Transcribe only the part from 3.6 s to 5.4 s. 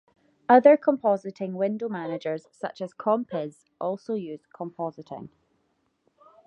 also use compositing.